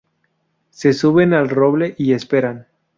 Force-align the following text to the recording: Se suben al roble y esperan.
Se 0.71 0.93
suben 0.93 1.31
al 1.33 1.47
roble 1.47 1.93
y 1.95 2.13
esperan. 2.13 2.65